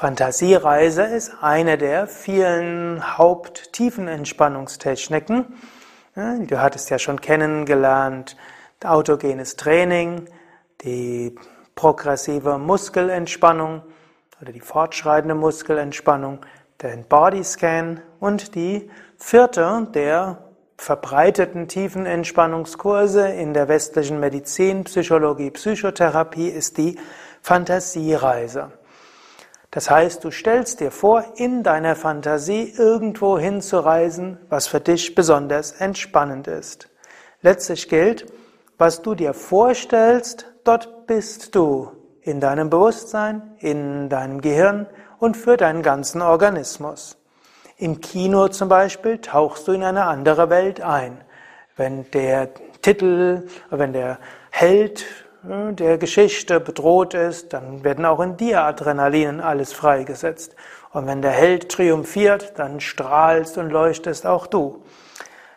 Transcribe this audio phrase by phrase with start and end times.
[0.00, 5.44] Fantasiereise ist eine der vielen Haupttiefenentspannungstechniken.
[6.14, 8.34] Du hattest ja schon kennengelernt,
[8.82, 10.24] autogenes Training,
[10.80, 11.34] die
[11.74, 13.82] progressive Muskelentspannung
[14.40, 16.46] oder die fortschreitende Muskelentspannung,
[16.80, 20.38] den Bodyscan und die vierte der
[20.78, 26.98] verbreiteten Tiefenentspannungskurse in der westlichen Medizin, Psychologie, Psychotherapie ist die
[27.42, 28.79] Fantasiereise.
[29.70, 35.72] Das heißt, du stellst dir vor, in deiner Fantasie irgendwo hinzureisen, was für dich besonders
[35.72, 36.88] entspannend ist.
[37.40, 38.26] Letztlich gilt,
[38.78, 44.86] was du dir vorstellst, dort bist du in deinem Bewusstsein, in deinem Gehirn
[45.18, 47.16] und für deinen ganzen Organismus.
[47.76, 51.22] Im Kino zum Beispiel tauchst du in eine andere Welt ein.
[51.76, 52.50] Wenn der
[52.82, 54.18] Titel, wenn der
[54.50, 55.06] Held
[55.42, 60.54] der Geschichte bedroht ist, dann werden auch in dir Adrenalin alles freigesetzt.
[60.92, 64.84] Und wenn der Held triumphiert, dann strahlst und leuchtest auch du.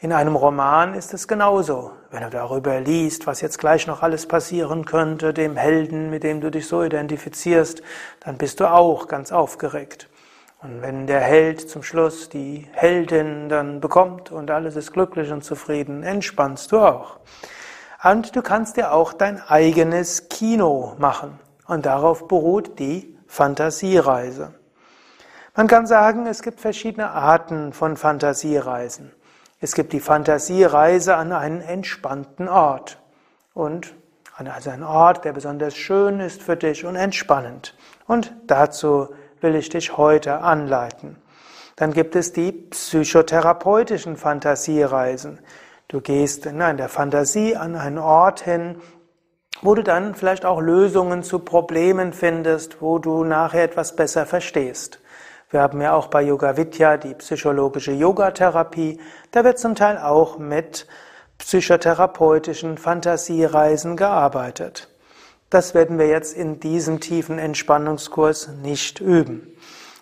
[0.00, 1.92] In einem Roman ist es genauso.
[2.10, 6.40] Wenn du darüber liest, was jetzt gleich noch alles passieren könnte, dem Helden, mit dem
[6.40, 7.82] du dich so identifizierst,
[8.20, 10.08] dann bist du auch ganz aufgeregt.
[10.60, 15.44] Und wenn der Held zum Schluss die Heldin dann bekommt und alles ist glücklich und
[15.44, 17.20] zufrieden, entspannst du auch.
[18.02, 21.38] Und du kannst dir auch dein eigenes Kino machen.
[21.66, 24.54] Und darauf beruht die Fantasiereise.
[25.56, 29.12] Man kann sagen, es gibt verschiedene Arten von Fantasiereisen.
[29.60, 32.98] Es gibt die Fantasiereise an einen entspannten Ort.
[33.54, 33.94] Und
[34.36, 37.74] also ein Ort, der besonders schön ist für dich und entspannend.
[38.06, 39.08] Und dazu
[39.40, 41.16] will ich dich heute anleiten.
[41.74, 45.40] Dann gibt es die psychotherapeutischen Fantasiereisen.
[45.88, 48.76] Du gehst in der Fantasie an einen Ort hin,
[49.62, 55.00] wo du dann vielleicht auch Lösungen zu Problemen findest, wo du nachher etwas besser verstehst.
[55.48, 59.00] Wir haben ja auch bei Yoga Vidya die psychologische Yogatherapie.
[59.30, 60.86] Da wird zum Teil auch mit
[61.38, 64.90] psychotherapeutischen Fantasiereisen gearbeitet.
[65.48, 69.56] Das werden wir jetzt in diesem tiefen Entspannungskurs nicht üben.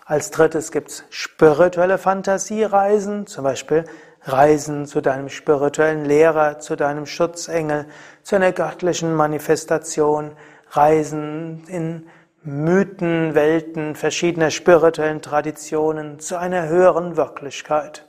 [0.09, 3.83] Als drittes gibt's spirituelle Fantasiereisen, zum Beispiel
[4.21, 7.87] Reisen zu deinem spirituellen Lehrer, zu deinem Schutzengel,
[8.23, 10.31] zu einer göttlichen Manifestation,
[10.71, 12.07] Reisen in
[12.41, 18.07] Mythen, Welten verschiedener spirituellen Traditionen zu einer höheren Wirklichkeit.